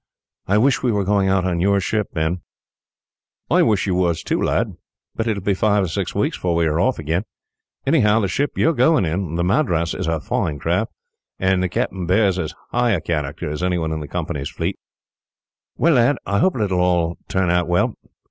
[0.47, 2.41] "I wish we were going out in your ship, Ben."
[3.51, 4.73] "I wish you was, lad;
[5.13, 7.21] but it will be five or six weeks before we are off again.
[7.85, 10.91] Anyhow, the ship you are going in the Madras is a fine craft,
[11.37, 14.79] and the captain bears as high a character as anyone in the Company's fleet.
[15.77, 17.93] "Well, lad, I hope that it will all turn out well.